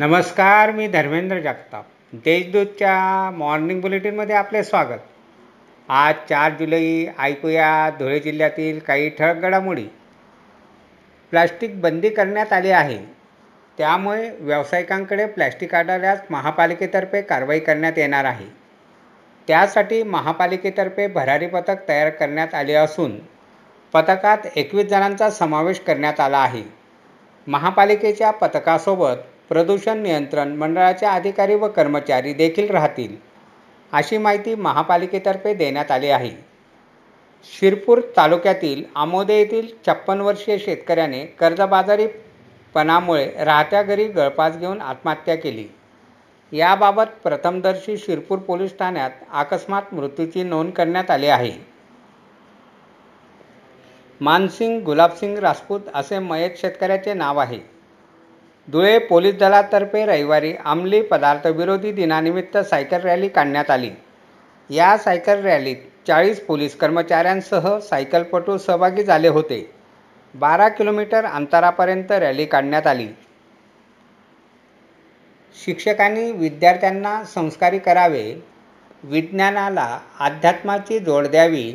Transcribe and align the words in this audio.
नमस्कार 0.00 0.70
मी 0.70 0.86
धर्मेंद्र 0.88 1.40
जगताप. 1.40 1.84
देशदूतच्या 2.12 3.30
मॉर्निंग 3.30 3.80
बुलेटिनमध्ये 3.80 4.36
आपले 4.36 4.64
स्वागत. 4.64 5.00
आज 5.88 6.14
चार 6.14 6.52
जुलै 6.52 7.06
ऐकूया 7.18 7.90
धुळे 7.90 8.20
जिल्ह्यातील 8.20 8.78
काही 8.78 9.08
ठळक 9.08 9.36
घडामोडी. 9.36 9.84
प्लास्टिक 11.30 11.80
बंदी 11.80 12.08
करण्यात 12.08 12.52
आली 12.52 12.70
आहे. 12.70 12.98
त्यामुळे 13.78 14.30
व्यावसायिकांकडे 14.40 15.26
प्लॅस्टिक 15.26 15.74
आढळल्यास 15.74 16.18
महापालिकेतर्फे 16.30 17.22
कारवाई 17.22 17.60
करण्यात 17.60 17.92
येणार 17.96 18.24
आहे. 18.24 18.46
त्यासाठी 19.48 20.02
महापालिकेतर्फे 20.02 21.06
भरारी 21.06 21.46
पथक 21.46 21.88
तयार 21.88 22.10
करण्यात 22.10 22.54
आले 22.54 22.74
असून 22.74 23.18
पथकात 23.92 24.38
एकवीस 24.56 24.86
जणांचा 24.86 25.30
समावेश 25.30 25.80
करण्यात 25.80 26.20
आला 26.20 26.38
आहे. 26.38 26.62
महापालिकेच्या 27.46 28.30
पथकासोबत 28.30 29.16
प्रदूषण 29.50 29.98
नियंत्रण 29.98 30.56
मंडळाचे 30.56 31.06
अधिकारी 31.06 31.54
व 31.54 31.68
कर्मचारी 31.68 32.32
देखील 32.32 32.70
राहतील 32.70 33.16
अशी 33.92 34.18
माहिती 34.18 34.54
महापालिकेतर्फे 34.54 35.54
देण्यात 35.54 35.90
आली 35.90 36.08
आहे. 36.08 36.50
शिरपूर 37.44 38.00
तालुक्यातील 38.16 38.82
आमोदे 38.94 39.38
येथील 39.38 39.66
छप्पन 39.86 40.20
वर्षीय 40.20 40.58
शेतकऱ्याने 40.58 41.26
कर्जबाजारीपणामुळे 41.26 43.44
राहत्या 43.44 43.82
घरी 43.82 44.04
गळफास 44.04 44.56
घेऊन 44.56 44.80
आत्महत्या 44.80 45.34
केली. 45.34 45.64
याबाबत 46.52 47.04
प्रथमदर्शी 47.24 47.96
शिरपूर 47.96 48.38
पोलीस 48.38 48.78
ठाण्यात 48.78 49.10
अकस्मात 49.32 49.82
मृत्यूची 49.92 50.42
नोंद 50.42 50.72
करण्यात 50.72 51.10
आली 51.10 51.26
आहे. 51.26 51.52
मानसिंग 54.20 54.82
गुलाबसिंग 54.82 55.38
राजपूत 55.38 55.80
असे 55.94 56.18
मयत 56.18 56.50
शेतकऱ्याचे 56.56 57.14
नाव 57.14 57.38
आहे. 57.38 57.79
धुळे 58.68 58.98
पोलीस 58.98 59.34
दलातर्फे 59.34 60.04
रविवारी 60.06 60.52
अंमली 60.64 61.00
पदार्थ 61.02 61.46
विरोधी 61.46 61.92
दिनानिमित्त 61.92 62.56
सायकल 62.58 63.00
रॅली 63.00 63.28
काढण्यात 63.28 63.70
आली. 63.70 63.90
या 64.70 64.96
सायकल 64.98 65.40
रॅलीत 65.44 65.76
चाळीस 66.06 66.40
पोलीस 66.40 66.76
कर्मचाऱ्यांसह 66.76 67.78
सायकलपटू 67.78 68.56
सहभागी 68.58 69.04
झाले 69.04 69.28
होते. 69.28 69.60
बारा 70.34 70.68
किलोमीटर 70.68 71.24
अंतरापर्यंत 71.24 72.12
रॅली 72.12 72.44
काढण्यात 72.44 72.86
आली. 72.86 73.08
शिक्षकांनी 75.56 76.30
विद्यार्थ्यांना 76.32 77.22
संस्कारी 77.24 77.78
करावे 77.78 78.24
विज्ञानाला 79.04 79.98
अध्यात्माची 80.20 80.98
जोड 80.98 81.26
द्यावी 81.26 81.72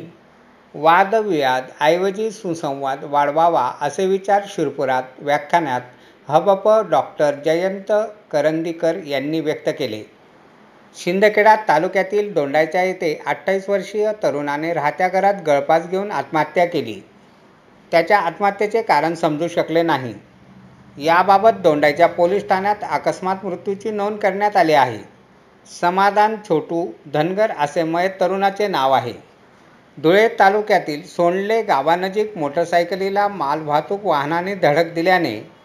वादविवाद 0.74 1.64
ऐवजी 1.80 2.30
सुसंवाद 2.30 3.04
वाढवावा 3.04 3.70
असे 3.80 4.06
विचार 4.06 4.42
शिरपुरात 4.48 5.02
व्याख्यानात 5.18 5.80
हबप 6.28 6.86
डॉक्टर 6.90 7.34
जयंत 7.44 7.92
करंदीकर 8.32 8.96
यांनी 9.06 9.40
व्यक्त 9.40 9.68
केले. 9.68 10.02
शिंदखेडा 10.96 11.56
तालुक्यातील 11.56 12.32
दोंडाच्या 12.32 12.82
येथे 12.82 13.22
अठ्ठावीस 13.26 13.68
वर्षीय 13.68 14.12
तरुणाने 14.22 14.72
राहत्या 14.72 15.08
घरात 15.08 15.34
गळपास 15.46 15.86
घेऊन 15.88 16.10
आत्महत्या 16.10 16.66
केली. 16.66 17.00
त्याच्या 17.90 18.18
आत्महत्येचे 18.18 18.82
कारण 18.82 19.14
समजू 19.14 19.48
शकले 19.48 19.82
नाही. 19.82 20.14
याबाबत 20.98 21.50
दोंडाईच्या 21.50 22.06
पोलीस 22.06 22.48
ठाण्यात 22.48 22.76
अकस्मात 22.90 23.36
मृत्यूची 23.44 23.90
नोंद 23.90 24.18
करण्यात 24.18 24.56
आली 24.56 24.72
आहे. 24.72 24.98
समाधान 25.80 26.36
छोटू 26.48 26.86
धनगर 27.14 27.50
असे 27.58 27.82
मयत 27.82 28.10
तरुणाचे 28.20 28.68
नाव 28.68 28.92
आहे. 28.92 29.12
धुळे 29.98 30.28
तालुक्यातील 30.28 31.06
सोंडले 31.06 31.62
गावानजीक 31.62 32.38
मोटरसायकलीला 32.38 33.28
मालवाहतूक 33.28 34.04
वाहनाने 34.04 34.54
धडक 34.54 34.92
दिल्याने 34.94 35.55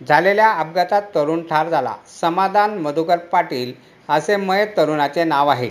झालेल्या 0.00 0.50
अपघातात 0.52 1.02
तरुण 1.14 1.42
ठार 1.42 1.68
झाला. 1.68 1.94
समाधान 2.20 2.78
मधुकर 2.78 3.18
पाटील 3.32 3.72
असे 4.08 4.36
मयत 4.36 4.66
तरुणाचे 4.76 5.24
नाव 5.24 5.48
आहे. 5.48 5.70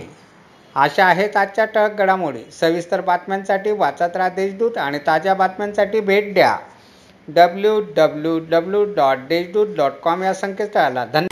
अशा 0.76 1.04
आहेत 1.04 1.36
आजच्या 1.36 1.64
टळक 1.64 1.98
घडामोडी. 1.98 2.42
सविस्तर 2.60 3.00
बातम्यांसाठी 3.00 3.70
वाचत 3.70 4.16
राहा 4.16 4.28
देशदूत 4.28 4.78
आणि 4.78 4.98
ताज्या 5.06 5.34
बातम्यांसाठी 5.34 6.00
भेट 6.00 6.32
द्या. 6.34 6.56
W 7.28 7.80
W 7.96 8.38
W 8.50 8.84
dot 8.94 9.26
Deshdoot 9.28 9.74
dot 9.76 9.92
com 10.02 10.22
या 10.22 10.34
संकेतस्थळाला. 10.34 11.04
धन्यवाद. 11.04 11.26